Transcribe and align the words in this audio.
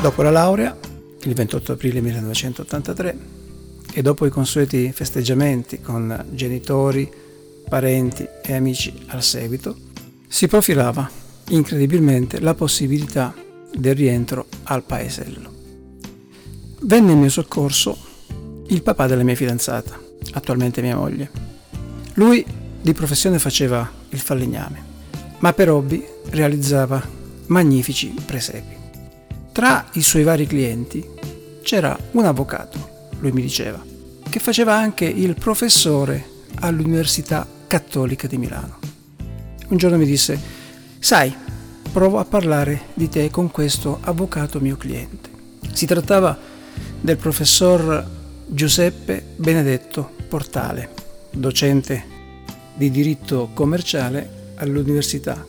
Dopo 0.00 0.22
la 0.22 0.30
laurea, 0.30 0.76
il 1.22 1.34
28 1.34 1.72
aprile 1.72 2.00
1983, 2.00 3.18
e 3.92 4.02
dopo 4.02 4.26
i 4.26 4.30
consueti 4.30 4.92
festeggiamenti 4.92 5.80
con 5.80 6.26
genitori, 6.30 7.10
parenti 7.68 8.28
e 8.42 8.54
amici 8.54 8.92
al 9.06 9.22
seguito, 9.22 9.74
si 10.28 10.46
profilava 10.46 11.10
incredibilmente 11.48 12.40
la 12.40 12.54
possibilità 12.54 13.34
del 13.74 13.96
rientro 13.96 14.46
al 14.64 14.82
paesello. 14.84 15.50
Venne 16.82 17.12
in 17.12 17.18
mio 17.18 17.30
soccorso 17.30 17.96
il 18.68 18.82
papà 18.82 19.06
della 19.06 19.22
mia 19.22 19.34
fidanzata, 19.34 19.98
attualmente 20.32 20.82
mia 20.82 20.96
moglie. 20.96 21.30
Lui 22.14 22.44
di 22.80 22.92
professione 22.92 23.38
faceva 23.38 23.90
il 24.10 24.20
falegname, 24.20 24.84
ma 25.38 25.52
per 25.52 25.70
hobby 25.70 26.06
realizzava 26.26 27.02
magnifici 27.46 28.14
presepi. 28.24 28.75
Tra 29.56 29.86
i 29.94 30.02
suoi 30.02 30.22
vari 30.22 30.46
clienti 30.46 31.02
c'era 31.62 31.98
un 32.10 32.26
avvocato, 32.26 33.08
lui 33.20 33.32
mi 33.32 33.40
diceva, 33.40 33.82
che 34.28 34.38
faceva 34.38 34.74
anche 34.74 35.06
il 35.06 35.34
professore 35.34 36.28
all'Università 36.56 37.48
Cattolica 37.66 38.26
di 38.26 38.36
Milano. 38.36 38.78
Un 39.68 39.78
giorno 39.78 39.96
mi 39.96 40.04
disse, 40.04 40.38
sai, 40.98 41.34
provo 41.90 42.18
a 42.18 42.26
parlare 42.26 42.88
di 42.92 43.08
te 43.08 43.30
con 43.30 43.50
questo 43.50 43.98
avvocato 44.02 44.60
mio 44.60 44.76
cliente. 44.76 45.30
Si 45.72 45.86
trattava 45.86 46.36
del 47.00 47.16
professor 47.16 48.06
Giuseppe 48.44 49.24
Benedetto 49.36 50.16
Portale, 50.28 50.90
docente 51.30 52.04
di 52.74 52.90
diritto 52.90 53.48
commerciale 53.54 54.52
all'Università 54.56 55.46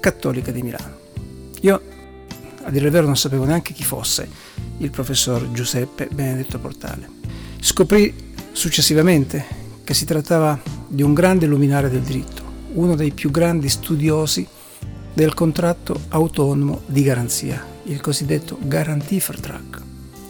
Cattolica 0.00 0.50
di 0.50 0.62
Milano. 0.62 0.98
Io, 1.60 1.89
a 2.70 2.72
dire 2.72 2.86
il 2.86 2.92
vero, 2.92 3.06
non 3.06 3.16
sapevo 3.16 3.44
neanche 3.44 3.74
chi 3.74 3.82
fosse 3.82 4.28
il 4.78 4.90
professor 4.90 5.50
Giuseppe 5.50 6.08
Benedetto 6.10 6.58
Portale. 6.60 7.08
Scoprì 7.60 8.32
successivamente 8.52 9.44
che 9.82 9.92
si 9.92 10.04
trattava 10.04 10.58
di 10.86 11.02
un 11.02 11.12
grande 11.12 11.46
luminare 11.46 11.90
del 11.90 12.02
diritto, 12.02 12.42
uno 12.74 12.94
dei 12.94 13.10
più 13.10 13.30
grandi 13.32 13.68
studiosi 13.68 14.46
del 15.12 15.34
contratto 15.34 16.00
autonomo 16.10 16.82
di 16.86 17.02
garanzia, 17.02 17.64
il 17.84 18.00
cosiddetto 18.00 18.56
Garantievertrag, 18.60 19.82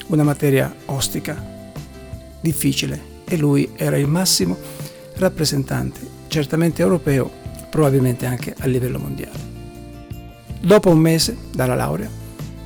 una 0.07 0.23
materia 0.23 0.75
ostica 0.87 1.73
difficile 2.41 3.19
e 3.25 3.37
lui 3.37 3.71
era 3.77 3.99
il 3.99 4.09
massimo 4.09 4.57
rappresentante, 5.17 6.01
certamente 6.29 6.81
europeo, 6.81 7.31
probabilmente 7.69 8.25
anche 8.25 8.55
a 8.59 8.67
livello 8.67 8.99
mondiale. 8.99 9.49
Dopo 10.59 10.89
un 10.89 10.99
mese 10.99 11.37
dalla 11.53 11.75
laurea 11.75 12.20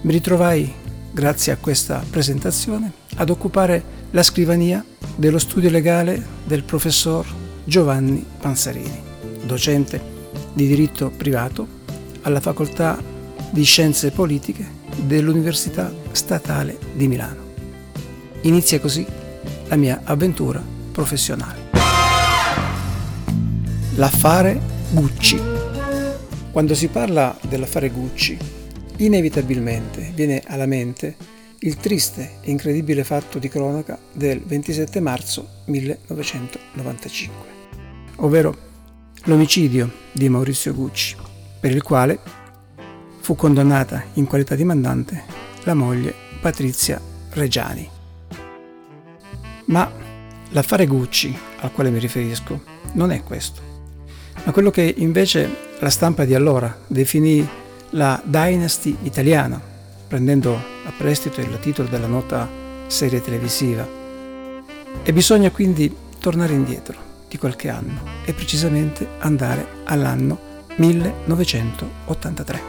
mi 0.04 0.12
ritrovai, 0.12 0.70
grazie 1.12 1.52
a 1.52 1.56
questa 1.56 2.04
presentazione, 2.10 2.92
ad 3.16 3.30
occupare 3.30 3.82
la 4.10 4.22
scrivania 4.22 4.84
dello 5.16 5.38
studio 5.38 5.70
legale 5.70 6.22
del 6.44 6.62
professor 6.62 7.26
Giovanni 7.64 8.24
Panzarini, 8.38 9.00
docente 9.44 10.12
di 10.52 10.66
diritto 10.66 11.10
privato 11.10 11.66
alla 12.22 12.40
facoltà 12.40 13.02
di 13.50 13.64
scienze 13.64 14.10
politiche 14.10 14.82
dell'Università 15.04 15.90
Statale 16.12 16.78
di 16.92 17.08
Milano. 17.08 17.42
Inizia 18.42 18.80
così 18.80 19.06
la 19.68 19.76
mia 19.76 20.02
avventura 20.04 20.62
professionale. 20.92 21.70
L'affare 23.94 24.60
Gucci. 24.90 25.40
Quando 26.50 26.74
si 26.74 26.88
parla 26.88 27.36
dell'affare 27.48 27.88
Gucci, 27.88 28.63
inevitabilmente 28.98 30.12
viene 30.14 30.42
alla 30.46 30.66
mente 30.66 31.16
il 31.60 31.76
triste 31.76 32.38
e 32.42 32.50
incredibile 32.50 33.04
fatto 33.04 33.38
di 33.38 33.48
cronaca 33.48 33.98
del 34.12 34.40
27 34.40 35.00
marzo 35.00 35.48
1995, 35.66 37.34
ovvero 38.16 38.56
l'omicidio 39.24 39.90
di 40.12 40.28
Maurizio 40.28 40.74
Gucci, 40.74 41.16
per 41.58 41.70
il 41.70 41.82
quale 41.82 42.18
fu 43.20 43.34
condannata 43.34 44.04
in 44.14 44.26
qualità 44.26 44.54
di 44.54 44.64
mandante 44.64 45.22
la 45.62 45.72
moglie 45.74 46.14
Patrizia 46.40 47.00
Reggiani. 47.30 47.88
Ma 49.66 49.90
l'affare 50.50 50.86
Gucci 50.86 51.34
al 51.60 51.72
quale 51.72 51.88
mi 51.90 51.98
riferisco 51.98 52.62
non 52.92 53.10
è 53.10 53.22
questo, 53.22 53.62
ma 54.44 54.52
quello 54.52 54.70
che 54.70 54.94
invece 54.98 55.48
la 55.78 55.88
stampa 55.88 56.26
di 56.26 56.34
allora 56.34 56.82
definì 56.86 57.62
la 57.94 58.20
Dynasty 58.24 58.96
italiana, 59.02 59.60
prendendo 60.08 60.54
a 60.54 60.92
prestito 60.96 61.40
il 61.40 61.58
titolo 61.60 61.88
della 61.88 62.06
nota 62.06 62.48
serie 62.86 63.20
televisiva. 63.22 63.86
E 65.02 65.12
bisogna 65.12 65.50
quindi 65.50 65.94
tornare 66.18 66.54
indietro 66.54 66.96
di 67.28 67.38
qualche 67.38 67.68
anno 67.68 68.00
e 68.24 68.32
precisamente 68.32 69.06
andare 69.18 69.66
all'anno 69.84 70.38
1983. 70.76 72.62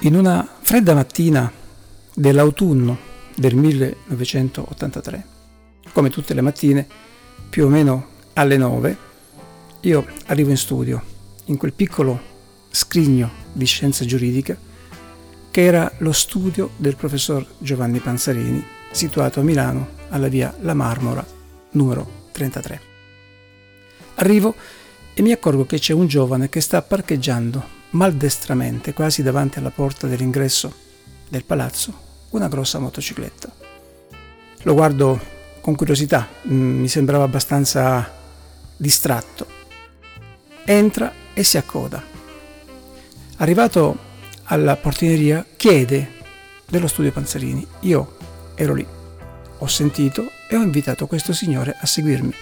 In 0.00 0.14
una 0.14 0.46
fredda 0.60 0.94
mattina 0.94 1.50
dell'autunno 2.14 2.98
del 3.34 3.56
1983, 3.56 5.33
come 5.94 6.10
tutte 6.10 6.34
le 6.34 6.40
mattine, 6.40 6.86
più 7.48 7.66
o 7.66 7.68
meno 7.68 8.08
alle 8.32 8.56
9, 8.56 8.96
io 9.82 10.06
arrivo 10.26 10.50
in 10.50 10.56
studio, 10.56 11.00
in 11.44 11.56
quel 11.56 11.72
piccolo 11.72 12.20
scrigno 12.68 13.30
di 13.52 13.64
scienza 13.64 14.04
giuridica 14.04 14.58
che 15.52 15.62
era 15.62 15.88
lo 15.98 16.10
studio 16.10 16.70
del 16.76 16.96
professor 16.96 17.46
Giovanni 17.58 18.00
Panzarini, 18.00 18.64
situato 18.90 19.38
a 19.38 19.44
Milano 19.44 19.90
alla 20.08 20.26
via 20.26 20.52
La 20.62 20.74
Marmora 20.74 21.24
numero 21.70 22.24
33. 22.32 22.80
Arrivo 24.16 24.56
e 25.14 25.22
mi 25.22 25.30
accorgo 25.30 25.64
che 25.64 25.78
c'è 25.78 25.92
un 25.92 26.08
giovane 26.08 26.48
che 26.48 26.60
sta 26.60 26.82
parcheggiando 26.82 27.62
maldestramente, 27.90 28.92
quasi 28.92 29.22
davanti 29.22 29.60
alla 29.60 29.70
porta 29.70 30.08
dell'ingresso 30.08 30.74
del 31.28 31.44
palazzo, 31.44 31.96
una 32.30 32.48
grossa 32.48 32.80
motocicletta. 32.80 33.54
Lo 34.62 34.74
guardo 34.74 35.33
con 35.64 35.76
curiosità, 35.76 36.28
mm, 36.46 36.80
mi 36.80 36.88
sembrava 36.88 37.24
abbastanza 37.24 38.12
distratto. 38.76 39.46
Entra 40.66 41.10
e 41.32 41.42
si 41.42 41.56
accoda. 41.56 42.04
Arrivato 43.36 43.96
alla 44.42 44.76
portineria, 44.76 45.42
chiede 45.56 46.20
dello 46.68 46.86
studio 46.86 47.12
Panzerini. 47.12 47.66
Io 47.80 48.16
ero 48.56 48.74
lì, 48.74 48.86
ho 49.56 49.66
sentito 49.66 50.30
e 50.50 50.56
ho 50.56 50.60
invitato 50.60 51.06
questo 51.06 51.32
signore 51.32 51.74
a 51.80 51.86
seguirmi. 51.86 52.34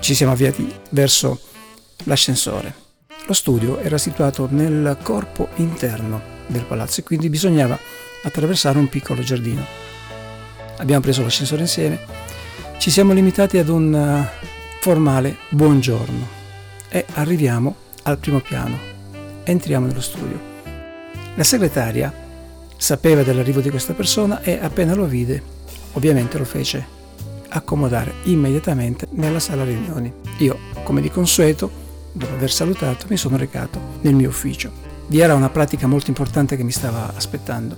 Ci 0.00 0.14
siamo 0.16 0.32
avviati 0.32 0.68
verso 0.90 1.40
l'ascensore. 2.06 2.74
Lo 3.26 3.34
studio 3.34 3.78
era 3.78 3.98
situato 3.98 4.48
nel 4.50 4.98
corpo 5.00 5.50
interno 5.56 6.20
del 6.48 6.64
palazzo 6.64 6.98
e 6.98 7.04
quindi 7.04 7.28
bisognava 7.28 7.78
attraversare 8.24 8.78
un 8.78 8.88
piccolo 8.88 9.22
giardino. 9.22 9.93
Abbiamo 10.78 11.02
preso 11.02 11.22
l'ascensore 11.22 11.62
insieme, 11.62 12.00
ci 12.78 12.90
siamo 12.90 13.12
limitati 13.12 13.58
ad 13.58 13.68
un 13.68 13.94
eh, 13.94 14.28
formale 14.80 15.36
buongiorno 15.50 16.26
e 16.88 17.06
arriviamo 17.14 17.74
al 18.02 18.18
primo 18.18 18.40
piano. 18.40 18.76
Entriamo 19.44 19.86
nello 19.86 20.00
studio. 20.00 20.52
La 21.36 21.44
segretaria 21.44 22.12
sapeva 22.76 23.22
dell'arrivo 23.22 23.60
di 23.60 23.70
questa 23.70 23.92
persona 23.92 24.42
e 24.42 24.58
appena 24.60 24.94
lo 24.94 25.04
vide, 25.04 25.42
ovviamente 25.92 26.38
lo 26.38 26.44
fece 26.44 26.84
accomodare 27.48 28.12
immediatamente 28.24 29.06
nella 29.12 29.40
sala 29.40 29.64
riunioni. 29.64 30.12
Io, 30.38 30.58
come 30.82 31.00
di 31.00 31.08
consueto, 31.08 31.70
dopo 32.10 32.34
aver 32.34 32.50
salutato, 32.50 33.06
mi 33.08 33.16
sono 33.16 33.36
recato 33.36 33.80
nel 34.00 34.14
mio 34.14 34.28
ufficio. 34.28 34.72
Vi 35.06 35.20
era 35.20 35.34
una 35.34 35.50
pratica 35.50 35.86
molto 35.86 36.10
importante 36.10 36.56
che 36.56 36.64
mi 36.64 36.72
stava 36.72 37.12
aspettando. 37.14 37.76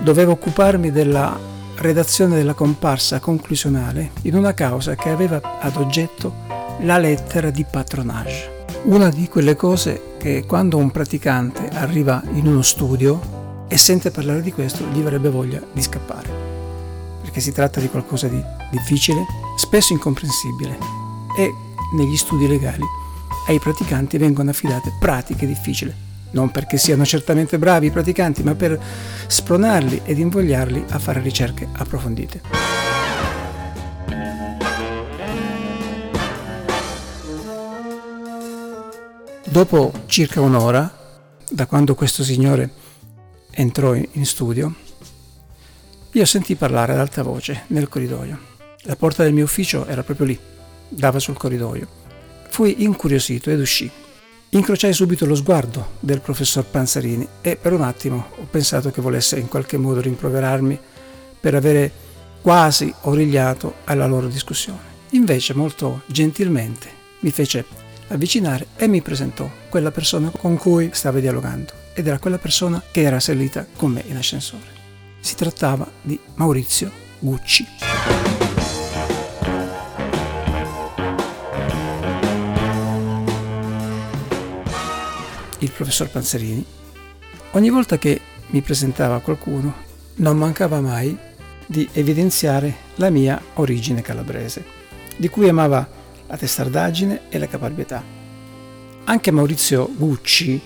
Dovevo 0.00 0.32
occuparmi 0.32 0.90
della 0.90 1.56
redazione 1.78 2.34
della 2.34 2.54
comparsa 2.54 3.20
conclusionale 3.20 4.10
in 4.22 4.34
una 4.34 4.52
causa 4.52 4.96
che 4.96 5.10
aveva 5.10 5.58
ad 5.60 5.76
oggetto 5.76 6.46
la 6.80 6.98
lettera 6.98 7.50
di 7.50 7.64
patronage. 7.68 8.56
Una 8.84 9.10
di 9.10 9.28
quelle 9.28 9.54
cose 9.54 10.14
che 10.18 10.44
quando 10.44 10.76
un 10.76 10.90
praticante 10.90 11.68
arriva 11.68 12.22
in 12.32 12.46
uno 12.46 12.62
studio 12.62 13.66
e 13.68 13.76
sente 13.76 14.10
parlare 14.10 14.42
di 14.42 14.52
questo 14.52 14.84
gli 14.92 15.00
verrebbe 15.00 15.30
voglia 15.30 15.62
di 15.72 15.82
scappare, 15.82 16.28
perché 17.20 17.40
si 17.40 17.52
tratta 17.52 17.80
di 17.80 17.88
qualcosa 17.88 18.26
di 18.26 18.42
difficile, 18.70 19.24
spesso 19.56 19.92
incomprensibile 19.92 20.78
e 21.38 21.52
negli 21.96 22.16
studi 22.16 22.48
legali 22.48 22.84
ai 23.46 23.58
praticanti 23.60 24.18
vengono 24.18 24.50
affidate 24.50 24.92
pratiche 24.98 25.46
difficili, 25.46 25.94
non 26.30 26.50
perché 26.50 26.76
siano 26.76 27.04
certamente 27.04 27.58
bravi 27.58 27.86
i 27.86 27.90
praticanti, 27.90 28.42
ma 28.42 28.54
per 28.54 28.78
spronarli 29.26 30.02
ed 30.04 30.18
invogliarli 30.18 30.84
a 30.90 30.98
fare 30.98 31.20
ricerche 31.20 31.68
approfondite. 31.72 32.40
Dopo 39.44 39.92
circa 40.06 40.40
un'ora, 40.40 40.92
da 41.48 41.66
quando 41.66 41.94
questo 41.94 42.22
signore 42.22 42.70
entrò 43.50 43.94
in 43.94 44.26
studio, 44.26 44.74
io 46.12 46.24
sentì 46.24 46.54
parlare 46.54 46.92
ad 46.92 46.98
alta 46.98 47.22
voce 47.22 47.64
nel 47.68 47.88
corridoio. 47.88 48.38
La 48.82 48.96
porta 48.96 49.22
del 49.22 49.32
mio 49.32 49.44
ufficio 49.44 49.86
era 49.86 50.02
proprio 50.02 50.26
lì, 50.26 50.38
dava 50.88 51.18
sul 51.18 51.36
corridoio. 51.36 51.88
Fui 52.50 52.82
incuriosito 52.82 53.50
ed 53.50 53.60
uscì 53.60 53.90
Incrociai 54.50 54.94
subito 54.94 55.26
lo 55.26 55.34
sguardo 55.34 55.96
del 56.00 56.22
professor 56.22 56.64
Panzarini 56.64 57.28
e 57.42 57.56
per 57.56 57.74
un 57.74 57.82
attimo 57.82 58.28
ho 58.34 58.46
pensato 58.50 58.90
che 58.90 59.02
volesse 59.02 59.38
in 59.38 59.46
qualche 59.46 59.76
modo 59.76 60.00
rimproverarmi 60.00 60.78
per 61.38 61.54
avere 61.54 61.92
quasi 62.40 62.92
origliato 63.02 63.74
alla 63.84 64.06
loro 64.06 64.26
discussione. 64.26 64.96
Invece 65.10 65.52
molto 65.52 66.02
gentilmente 66.06 66.88
mi 67.20 67.30
fece 67.30 67.62
avvicinare 68.08 68.68
e 68.76 68.88
mi 68.88 69.02
presentò 69.02 69.50
quella 69.68 69.90
persona 69.90 70.30
con 70.30 70.56
cui 70.56 70.88
stava 70.94 71.20
dialogando 71.20 71.72
ed 71.92 72.06
era 72.06 72.18
quella 72.18 72.38
persona 72.38 72.82
che 72.90 73.02
era 73.02 73.20
salita 73.20 73.66
con 73.76 73.92
me 73.92 74.02
in 74.06 74.16
ascensore. 74.16 74.76
Si 75.20 75.34
trattava 75.34 75.86
di 76.00 76.18
Maurizio 76.36 76.90
Gucci. 77.18 77.66
Il 85.60 85.72
professor 85.72 86.08
Panzerini, 86.08 86.64
ogni 87.52 87.70
volta 87.70 87.98
che 87.98 88.20
mi 88.48 88.60
presentava 88.60 89.20
qualcuno, 89.20 89.74
non 90.16 90.36
mancava 90.36 90.80
mai 90.80 91.16
di 91.66 91.88
evidenziare 91.92 92.74
la 92.96 93.10
mia 93.10 93.40
origine 93.54 94.00
calabrese, 94.00 94.64
di 95.16 95.28
cui 95.28 95.48
amava 95.48 95.86
la 96.28 96.36
testardaggine 96.36 97.22
e 97.28 97.38
la 97.38 97.48
caparbietà. 97.48 98.02
Anche 99.04 99.30
Maurizio 99.30 99.90
Gucci 99.96 100.60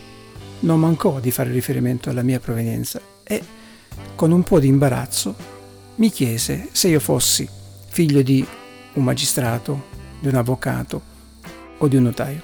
non 0.60 0.80
mancò 0.80 1.20
di 1.20 1.30
fare 1.30 1.50
riferimento 1.50 2.10
alla 2.10 2.22
mia 2.22 2.38
provenienza 2.38 3.00
e, 3.24 3.42
con 4.14 4.30
un 4.30 4.42
po' 4.42 4.60
di 4.60 4.68
imbarazzo, 4.68 5.34
mi 5.96 6.10
chiese 6.10 6.68
se 6.72 6.88
io 6.88 7.00
fossi 7.00 7.48
figlio 7.88 8.22
di 8.22 8.46
un 8.94 9.04
magistrato, 9.04 9.84
di 10.20 10.28
un 10.28 10.34
avvocato 10.34 11.00
o 11.78 11.88
di 11.88 11.96
un 11.96 12.02
notaio. 12.02 12.42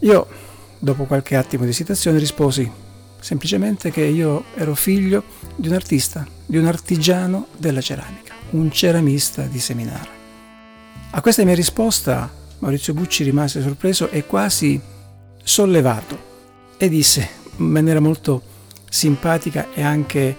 Io, 0.00 0.26
dopo 0.82 1.04
qualche 1.04 1.36
attimo 1.36 1.62
di 1.62 1.70
esitazione, 1.70 2.18
risposi 2.18 2.68
semplicemente 3.20 3.92
che 3.92 4.02
io 4.02 4.46
ero 4.56 4.74
figlio 4.74 5.22
di 5.54 5.68
un 5.68 5.74
artista, 5.74 6.26
di 6.44 6.56
un 6.56 6.66
artigiano 6.66 7.46
della 7.56 7.80
ceramica, 7.80 8.34
un 8.50 8.68
ceramista 8.72 9.42
di 9.42 9.60
Seminara. 9.60 10.10
A 11.12 11.20
questa 11.20 11.44
mia 11.44 11.54
risposta 11.54 12.28
Maurizio 12.58 12.94
Gucci 12.94 13.22
rimase 13.22 13.62
sorpreso 13.62 14.10
e 14.10 14.26
quasi 14.26 14.80
sollevato 15.40 16.30
e 16.76 16.88
disse 16.88 17.28
in 17.58 17.66
maniera 17.66 18.00
molto 18.00 18.42
simpatica 18.88 19.68
e 19.72 19.82
anche 19.82 20.36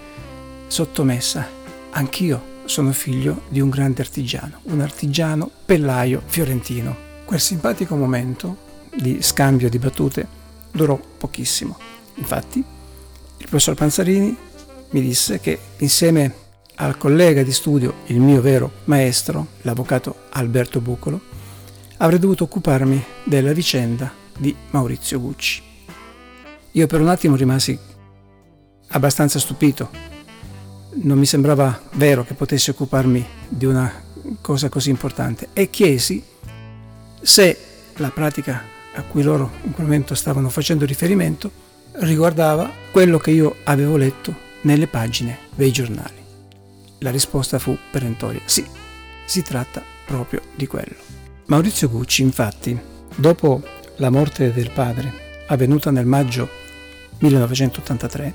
sottomessa, 0.66 1.48
anch'io 1.90 2.52
sono 2.66 2.92
figlio 2.92 3.44
di 3.48 3.60
un 3.60 3.70
grande 3.70 4.02
artigiano, 4.02 4.60
un 4.64 4.82
artigiano 4.82 5.50
pellaio 5.64 6.20
fiorentino. 6.26 6.94
Quel 7.24 7.40
simpatico 7.40 7.96
momento 7.96 8.63
di 8.96 9.22
scambio 9.22 9.68
di 9.68 9.78
battute 9.78 10.26
durò 10.70 10.98
pochissimo. 11.18 11.78
Infatti, 12.16 12.58
il 12.58 13.48
professor 13.48 13.74
Panzarini 13.74 14.36
mi 14.90 15.00
disse 15.00 15.40
che 15.40 15.58
insieme 15.78 16.42
al 16.76 16.96
collega 16.96 17.42
di 17.42 17.52
studio, 17.52 17.94
il 18.06 18.20
mio 18.20 18.40
vero 18.40 18.70
maestro, 18.84 19.46
l'avvocato 19.62 20.24
Alberto 20.30 20.80
Bucolo, 20.80 21.20
avrei 21.98 22.18
dovuto 22.18 22.44
occuparmi 22.44 23.04
della 23.24 23.52
vicenda 23.52 24.12
di 24.36 24.54
Maurizio 24.70 25.20
Gucci. 25.20 25.62
Io 26.72 26.86
per 26.86 27.00
un 27.00 27.08
attimo 27.08 27.36
rimasi 27.36 27.78
abbastanza 28.88 29.38
stupito. 29.38 29.90
Non 30.94 31.18
mi 31.18 31.26
sembrava 31.26 31.82
vero 31.92 32.24
che 32.24 32.34
potessi 32.34 32.70
occuparmi 32.70 33.24
di 33.48 33.64
una 33.64 33.92
cosa 34.40 34.68
così 34.68 34.90
importante 34.90 35.48
e 35.52 35.70
chiesi 35.70 36.22
se 37.20 37.58
la 37.96 38.10
pratica 38.10 38.73
a 38.94 39.02
cui 39.02 39.22
loro 39.22 39.50
in 39.64 39.72
quel 39.72 39.86
momento 39.86 40.14
stavano 40.14 40.48
facendo 40.48 40.84
riferimento 40.84 41.50
riguardava 41.98 42.70
quello 42.90 43.18
che 43.18 43.30
io 43.30 43.56
avevo 43.64 43.96
letto 43.96 44.34
nelle 44.62 44.86
pagine 44.86 45.38
dei 45.54 45.70
giornali. 45.70 46.22
La 47.00 47.10
risposta 47.10 47.58
fu 47.58 47.76
perentoria, 47.90 48.40
sì, 48.44 48.64
si 49.24 49.42
tratta 49.42 49.82
proprio 50.04 50.40
di 50.54 50.66
quello. 50.66 50.94
Maurizio 51.46 51.88
Gucci, 51.88 52.22
infatti, 52.22 52.78
dopo 53.14 53.62
la 53.96 54.10
morte 54.10 54.52
del 54.52 54.70
padre, 54.70 55.12
avvenuta 55.48 55.90
nel 55.90 56.06
maggio 56.06 56.48
1983, 57.18 58.34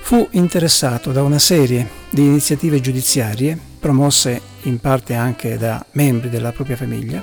fu 0.00 0.26
interessato 0.32 1.10
da 1.12 1.22
una 1.22 1.38
serie 1.38 1.88
di 2.10 2.22
iniziative 2.22 2.80
giudiziarie, 2.80 3.58
promosse 3.78 4.40
in 4.62 4.78
parte 4.78 5.14
anche 5.14 5.56
da 5.58 5.84
membri 5.92 6.28
della 6.28 6.52
propria 6.52 6.76
famiglia, 6.76 7.22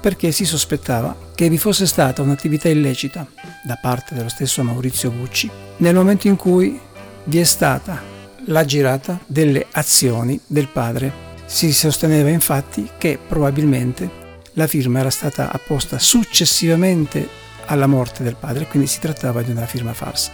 perché 0.00 0.32
si 0.32 0.44
sospettava 0.44 1.14
che 1.34 1.48
vi 1.48 1.58
fosse 1.58 1.86
stata 1.86 2.22
un'attività 2.22 2.68
illecita 2.68 3.26
da 3.62 3.78
parte 3.80 4.14
dello 4.14 4.28
stesso 4.28 4.62
Maurizio 4.62 5.12
Gucci 5.12 5.50
nel 5.78 5.94
momento 5.94 6.26
in 6.26 6.36
cui 6.36 6.80
vi 7.24 7.38
è 7.38 7.44
stata 7.44 8.00
la 8.46 8.64
girata 8.64 9.18
delle 9.26 9.66
azioni 9.72 10.40
del 10.46 10.68
padre. 10.68 11.28
Si 11.44 11.72
sosteneva 11.72 12.30
infatti 12.30 12.88
che 12.96 13.18
probabilmente 13.26 14.18
la 14.54 14.66
firma 14.66 15.00
era 15.00 15.10
stata 15.10 15.52
apposta 15.52 15.98
successivamente 15.98 17.28
alla 17.66 17.86
morte 17.86 18.22
del 18.22 18.36
padre, 18.36 18.66
quindi 18.66 18.88
si 18.88 19.00
trattava 19.00 19.42
di 19.42 19.50
una 19.50 19.66
firma 19.66 19.92
falsa. 19.92 20.30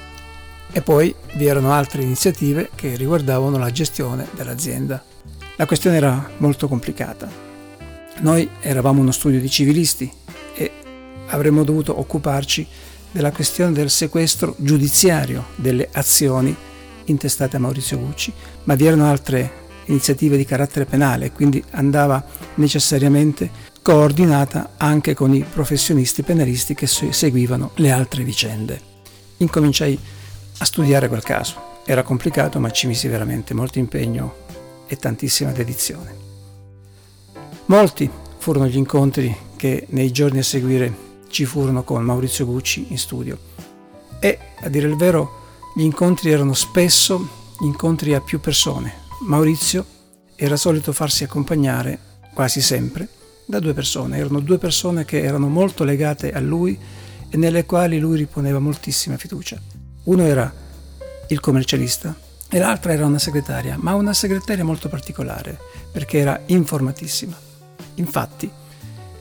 E 0.73 0.81
poi 0.83 1.15
vi 1.35 1.47
erano 1.47 1.73
altre 1.73 2.03
iniziative 2.03 2.71
che 2.75 2.97
riguardavano 2.97 3.59
la 3.59 3.71
gestione 3.71 4.27
dell'azienda. 4.33 5.03
La 5.57 5.67
questione 5.67 5.97
era 5.97 6.31
molto 6.39 6.69
complicata. 6.69 7.46
Noi 8.19 8.49
eravamo 8.61 9.01
uno 9.01 9.13
studio 9.13 9.41
di 9.41 9.51
civilisti 9.51 10.11
e 10.55 10.71
avremmo 11.29 11.65
dovuto 11.65 11.99
occuparci 11.99 12.67
della 13.11 13.31
questione 13.31 13.73
del 13.73 13.91
sequestro 13.91 14.55
giudiziario 14.59 15.47
delle 15.57 15.89
azioni 15.93 16.55
intestate 17.05 17.57
a 17.57 17.61
Maurizio 17.61 17.99
Gucci, 17.99 18.33
ma 18.65 18.75
vi 18.75 18.87
erano 18.87 19.07
altre 19.07 19.65
iniziative 19.87 20.37
di 20.37 20.45
carattere 20.45 20.85
penale, 20.85 21.31
quindi 21.31 21.63
andava 21.73 22.25
necessariamente 22.55 23.51
coordinata 23.83 24.73
anche 24.77 25.15
con 25.15 25.33
i 25.35 25.45
professionisti 25.45 26.23
penalisti 26.23 26.75
che 26.75 26.87
seguivano 26.87 27.71
le 27.77 27.91
altre 27.91 28.25
vicende. 28.25 28.81
Incominciai 29.39 29.99
a 30.59 30.65
studiare 30.65 31.09
quel 31.09 31.23
caso. 31.23 31.75
Era 31.85 32.03
complicato, 32.03 32.59
ma 32.59 32.71
ci 32.71 32.89
misi 32.89 33.07
veramente 33.07 33.55
molto 33.55 33.79
impegno 33.79 34.35
e 34.89 34.97
tantissima 34.97 35.53
dedizione. 35.53 36.26
Molti 37.67 38.09
furono 38.39 38.69
gli 38.69 38.77
incontri 38.77 39.37
che 39.57 39.87
nei 39.91 40.13
giorni 40.13 40.39
a 40.39 40.45
seguire 40.45 40.95
ci 41.29 41.45
furono 41.45 41.83
con 41.83 42.05
Maurizio 42.05 42.47
Gucci 42.47 42.87
in 42.91 42.99
studio 42.99 43.37
e, 44.21 44.39
a 44.61 44.69
dire 44.69 44.87
il 44.87 44.95
vero, 44.95 45.45
gli 45.75 45.83
incontri 45.83 46.31
erano 46.31 46.55
spesso 46.55 47.29
incontri 47.61 48.15
a 48.15 48.21
più 48.21 48.39
persone. 48.39 48.95
Maurizio 49.27 49.85
era 50.37 50.57
solito 50.57 50.93
farsi 50.93 51.25
accompagnare, 51.25 51.99
quasi 52.35 52.61
sempre, 52.61 53.09
da 53.45 53.59
due 53.59 53.75
persone. 53.75 54.19
Erano 54.19 54.39
due 54.39 54.59
persone 54.59 55.05
che 55.05 55.23
erano 55.23 55.49
molto 55.49 55.83
legate 55.83 56.33
a 56.33 56.39
lui 56.39 56.79
e 57.29 57.37
nelle 57.37 57.67
quali 57.67 57.99
lui 57.99 58.17
riponeva 58.17 58.61
moltissima 58.61 59.17
fiducia. 59.17 59.61
Uno 60.05 60.23
era 60.23 60.55
il 61.29 61.41
commercialista 61.41 62.15
e 62.49 62.59
l'altra 62.61 62.93
era 62.93 63.07
una 63.07 63.19
segretaria, 63.19 63.77
ma 63.77 63.95
una 63.95 64.13
segretaria 64.13 64.65
molto 64.65 64.89
particolare 64.89 65.59
perché 65.91 66.19
era 66.19 66.41
informatissima. 66.47 67.46
Infatti, 67.97 68.51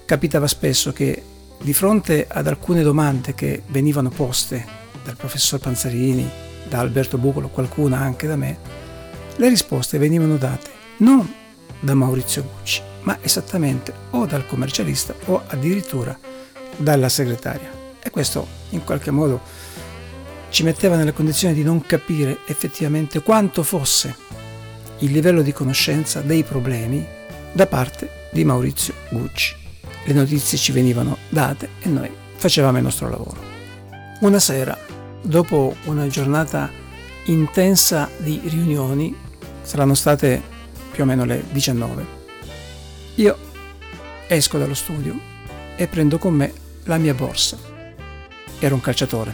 capitava 0.06 0.48
spesso 0.48 0.92
che 0.92 1.24
di 1.62 1.74
fronte 1.74 2.28
ad 2.30 2.48
alcune 2.48 2.84
domande 2.84 3.34
che 3.34 3.64
venivano 3.68 4.10
poste 4.10 4.66
dal 5.04 5.16
professor 5.16 5.60
Panzarini, 5.60 6.30
da 6.68 6.80
Alberto 6.80 7.18
Bucolo, 7.18 7.50
qualcuna 7.50 8.00
anche 8.00 8.28
da 8.28 8.36
me, 8.36 8.58
le 9.36 9.50
risposte 9.50 9.98
venivano 9.98 10.38
date 10.38 10.70
non 10.98 11.32
da 11.80 11.94
Maurizio 11.94 12.44
Gucci, 12.44 12.82
ma 13.02 13.18
esattamente 13.22 13.94
o 14.12 14.26
dal 14.26 14.46
commercialista 14.46 15.14
o 15.26 15.44
addirittura 15.48 16.18
dalla 16.78 17.10
segretaria. 17.10 17.84
E 18.02 18.10
questo 18.10 18.48
in 18.70 18.84
qualche 18.84 19.12
modo 19.12 19.42
ci 20.50 20.64
metteva 20.64 20.96
nelle 20.96 21.14
condizioni 21.14 21.54
di 21.54 21.64
non 21.64 21.82
capire 21.82 22.40
effettivamente 22.46 23.22
quanto 23.22 23.64
fosse 23.64 24.16
il 25.00 25.12
livello 25.12 25.42
di 25.42 25.52
conoscenza 25.52 26.22
dei 26.22 26.44
problemi 26.44 27.06
da 27.52 27.68
parte 27.68 28.25
di 28.36 28.44
Maurizio 28.44 28.94
Gucci. 29.12 29.56
Le 30.04 30.14
notizie 30.14 30.58
ci 30.58 30.74
venivano 30.74 31.20
date 31.30 31.70
e 31.80 31.88
noi 31.88 32.12
facevamo 32.36 32.76
il 32.76 32.84
nostro 32.84 33.10
lavoro. 33.10 33.38
Una 34.20 34.40
sera 34.40 34.78
dopo 35.22 35.74
una 35.86 36.08
giornata 36.08 36.70
intensa 37.28 38.10
di 38.18 38.42
riunioni, 38.44 39.16
saranno 39.62 39.94
state 39.94 40.42
più 40.92 41.04
o 41.04 41.06
meno 41.06 41.24
le 41.24 41.46
19, 41.50 42.06
io 43.16 43.38
esco 44.28 44.58
dallo 44.58 44.74
studio 44.74 45.18
e 45.78 45.88
prendo 45.88 46.18
con 46.18 46.34
me 46.34 46.52
la 46.84 46.98
mia 46.98 47.14
borsa. 47.14 47.58
Era 48.60 48.76
un 48.76 48.82
calciatore. 48.82 49.34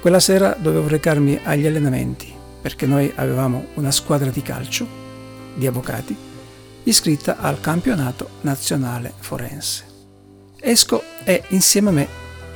Quella 0.00 0.20
sera 0.20 0.56
dovevo 0.56 0.86
recarmi 0.86 1.40
agli 1.42 1.66
allenamenti 1.66 2.32
perché 2.62 2.86
noi 2.86 3.10
avevamo 3.16 3.66
una 3.74 3.90
squadra 3.90 4.30
di 4.30 4.40
calcio, 4.40 4.86
di 5.56 5.66
avvocati, 5.66 6.33
iscritta 6.84 7.38
al 7.38 7.60
campionato 7.60 8.30
nazionale 8.42 9.12
forense. 9.18 9.84
Esco 10.60 11.02
e 11.24 11.44
insieme 11.48 11.88
a 11.88 11.92
me 11.92 12.08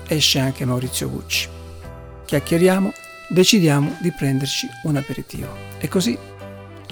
esce 0.07 0.39
anche 0.39 0.65
Maurizio 0.65 1.11
Gucci. 1.11 1.49
Chiacchieriamo, 2.25 2.93
decidiamo 3.29 3.97
di 4.01 4.13
prenderci 4.13 4.69
un 4.85 4.97
aperitivo 4.97 5.55
e 5.79 5.89
così 5.89 6.19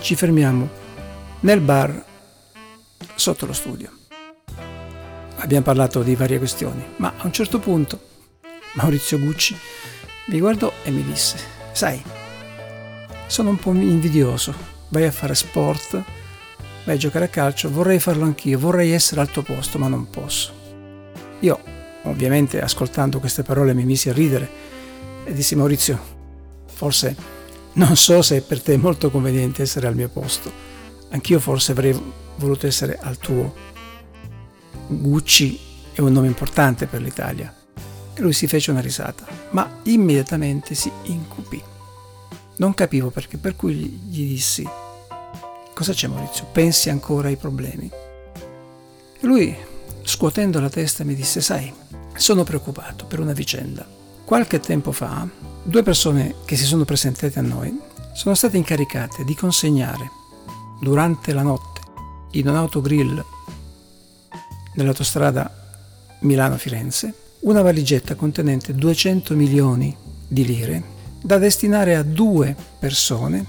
ci 0.01 0.15
fermiamo 0.15 0.69
nel 1.41 1.61
bar 1.61 2.05
sotto 3.15 3.47
lo 3.47 3.53
studio. 3.53 3.91
Abbiamo 5.39 5.65
parlato 5.65 6.03
di 6.03 6.15
varie 6.15 6.39
questioni, 6.39 6.85
ma 6.97 7.15
a 7.17 7.25
un 7.27 7.33
certo 7.33 7.59
punto 7.59 8.01
Maurizio 8.75 9.19
Gucci 9.19 9.57
mi 10.27 10.41
guardò 10.41 10.73
e 10.83 10.91
mi 10.91 11.03
disse, 11.03 11.39
sai, 11.73 12.03
sono 13.27 13.51
un 13.51 13.59
po' 13.59 13.73
invidioso, 13.73 14.55
vai 14.89 15.05
a 15.05 15.13
fare 15.13 15.35
sport, 15.35 16.03
a 16.95 16.99
giocare 16.99 17.25
a 17.25 17.29
calcio, 17.29 17.71
vorrei 17.71 17.99
farlo 17.99 18.25
anch'io, 18.25 18.59
vorrei 18.59 18.93
essere 18.93 19.21
al 19.21 19.31
tuo 19.31 19.43
posto, 19.43 19.79
ma 19.79 19.89
non 19.89 20.09
posso. 20.09 20.53
Io, 21.41 21.61
ovviamente, 22.05 22.61
ascoltando 22.61 23.19
queste 23.19 23.43
parole 23.43 23.75
mi 23.75 23.85
misi 23.85 24.09
a 24.09 24.13
ridere 24.13 24.49
e 25.25 25.33
dissi 25.33 25.57
Maurizio, 25.57 25.99
forse 26.73 27.17
non 27.75 27.97
so 27.97 28.23
se 28.23 28.41
per 28.43 28.63
te 28.63 28.75
è 28.75 28.77
molto 28.77 29.11
conveniente 29.11 29.63
essere 29.63 29.87
al 29.87 29.97
mio 29.97 30.09
posto, 30.09 30.51
anch'io 31.11 31.41
forse 31.41 31.73
avrei 31.73 32.01
voluto 32.37 32.67
essere 32.67 32.99
al 33.01 33.19
tuo. 33.19 33.53
Gucci 34.87 35.59
è 35.93 36.01
un 36.01 36.13
nome 36.13 36.29
importante 36.29 36.87
per 36.87 37.03
l'Italia. 37.03 37.55
E 38.15 38.21
lui 38.21 38.33
si 38.33 38.47
fece 38.47 38.71
una 38.71 38.81
risata, 38.81 39.27
ma 39.51 39.81
immediatamente 39.83 40.75
si 40.75 40.91
incupì. 41.05 41.63
Non 42.59 42.73
capivo 42.73 43.11
perché, 43.11 43.37
per 43.37 43.57
cui 43.57 43.75
gli 43.75 44.27
dissi, 44.27 44.67
cosa 45.77 45.93
c'è 45.93 46.07
Maurizio? 46.07 46.47
Pensi 46.51 46.89
ancora 46.89 47.29
ai 47.29 47.37
problemi? 47.37 47.91
E 47.91 49.27
lui, 49.27 49.55
scuotendo 50.03 50.59
la 50.59 50.71
testa, 50.71 51.05
mi 51.05 51.15
disse, 51.15 51.43
sai, 51.43 51.71
sono 52.15 52.45
preoccupato 52.45 53.05
per 53.05 53.21
una 53.21 53.35
vicenda. 53.35 53.87
Qualche 54.25 54.59
tempo 54.59 54.91
fa, 54.91 55.29
due 55.63 55.83
persone 55.83 56.37
che 56.47 56.57
si 56.57 56.65
sono 56.65 56.87
presentate 56.87 57.39
a 57.39 57.43
noi 57.43 57.79
sono 58.15 58.35
state 58.35 58.57
incaricate 58.57 59.23
di 59.23 59.35
consegnare 59.35 60.11
durante 60.81 61.35
la 61.35 61.43
notte 61.43 61.81
in 62.31 62.49
un 62.49 62.57
autogrill 62.57 63.23
nell'autostrada 64.77 65.75
Milano-Firenze 66.21 67.13
una 67.41 67.61
valigetta 67.61 68.15
contenente 68.15 68.75
200 68.75 69.35
milioni 69.35 69.95
di 70.27 70.47
lire 70.47 70.83
da 71.21 71.37
destinare 71.37 71.97
a 71.97 72.03
due 72.03 72.57
persone 72.79 73.45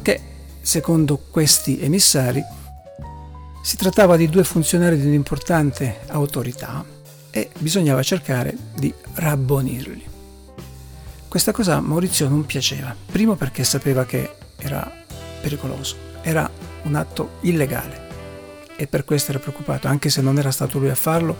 che, 0.00 0.20
secondo 0.66 1.22
questi 1.30 1.78
emissari, 1.80 2.42
si 3.62 3.76
trattava 3.76 4.16
di 4.16 4.28
due 4.28 4.42
funzionari 4.42 4.98
di 4.98 5.06
un'importante 5.06 6.00
autorità 6.08 6.84
e 7.30 7.50
bisognava 7.56 8.02
cercare 8.02 8.52
di 8.74 8.92
rabbonirli. 9.14 10.04
Questa 11.28 11.52
cosa 11.52 11.76
a 11.76 11.80
Maurizio 11.80 12.28
non 12.28 12.44
piaceva, 12.46 12.96
primo 13.12 13.36
perché 13.36 13.62
sapeva 13.62 14.04
che 14.04 14.28
era 14.56 14.90
pericoloso, 15.40 15.94
era 16.22 16.50
un 16.82 16.96
atto 16.96 17.34
illegale 17.42 18.08
e 18.74 18.88
per 18.88 19.04
questo 19.04 19.30
era 19.30 19.38
preoccupato, 19.38 19.86
anche 19.86 20.10
se 20.10 20.20
non 20.20 20.36
era 20.36 20.50
stato 20.50 20.80
lui 20.80 20.90
a 20.90 20.96
farlo, 20.96 21.36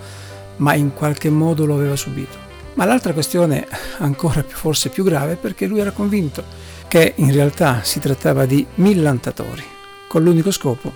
ma 0.59 0.75
in 0.75 0.95
qualche 0.95 1.30
modo 1.30 1.66
lo 1.66 1.75
aveva 1.75 1.97
subito. 1.97 2.38
Ma 2.75 2.85
l'altra 2.85 3.12
questione, 3.12 3.66
ancora 3.99 4.45
forse 4.47 4.88
più 4.88 5.02
grave, 5.02 5.35
perché 5.35 5.66
lui 5.66 5.80
era 5.80 5.90
convinto 5.90 6.45
che 6.88 7.14
in 7.16 7.33
realtà 7.33 7.83
si 7.83 8.00
trattava 8.00 8.47
di 8.47 8.66
millantatori, 8.76 9.64
con 10.09 10.23
l'unico 10.23 10.50
scopo 10.50 10.93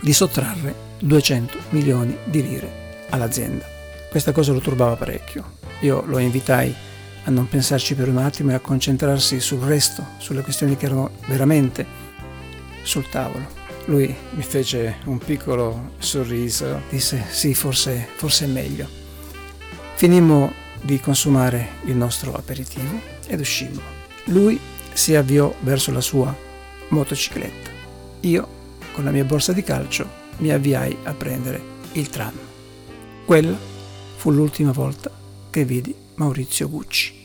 di 0.00 0.12
sottrarre 0.12 0.86
200 1.00 1.58
milioni 1.70 2.16
di 2.24 2.42
lire 2.42 3.06
all'azienda. 3.10 3.66
Questa 4.10 4.32
cosa 4.32 4.52
lo 4.52 4.60
turbava 4.60 4.96
parecchio. 4.96 5.56
Io 5.80 6.02
lo 6.06 6.18
invitai 6.18 6.74
a 7.24 7.30
non 7.30 7.48
pensarci 7.48 7.94
per 7.94 8.08
un 8.08 8.18
attimo 8.18 8.50
e 8.50 8.54
a 8.54 8.60
concentrarsi 8.60 9.40
sul 9.40 9.60
resto, 9.60 10.04
sulle 10.18 10.42
questioni 10.42 10.76
che 10.76 10.86
erano 10.86 11.10
veramente 11.26 11.86
sul 12.82 13.08
tavolo. 13.08 13.56
Lui 13.86 14.14
mi 14.30 14.42
fece 14.42 14.96
un 15.04 15.18
piccolo 15.18 15.92
sorriso, 15.98 16.82
disse 16.90 17.24
sì, 17.28 17.54
forse, 17.54 18.08
forse 18.16 18.44
è 18.44 18.48
meglio. 18.48 18.86
Finimmo 19.94 20.52
di 20.80 21.00
consumare 21.00 21.70
il 21.84 21.96
nostro 21.96 22.34
aperitivo 22.34 23.00
ed 23.26 23.40
uscimmo. 23.40 23.80
Lui 24.24 24.58
si 24.98 25.14
avviò 25.14 25.54
verso 25.60 25.92
la 25.92 26.00
sua 26.00 26.36
motocicletta. 26.88 27.70
Io, 28.22 28.48
con 28.92 29.04
la 29.04 29.12
mia 29.12 29.22
borsa 29.22 29.52
di 29.52 29.62
calcio, 29.62 30.04
mi 30.38 30.50
avviai 30.50 30.96
a 31.04 31.14
prendere 31.14 31.62
il 31.92 32.10
tram. 32.10 32.36
Quella 33.24 33.56
fu 34.16 34.32
l'ultima 34.32 34.72
volta 34.72 35.08
che 35.50 35.64
vidi 35.64 35.94
Maurizio 36.16 36.68
Gucci. 36.68 37.17